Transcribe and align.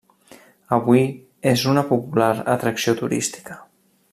Avui 0.77 1.03
és 1.51 1.65
una 1.73 1.83
popular 1.91 2.33
atracció 2.55 2.99
turística. 3.03 3.61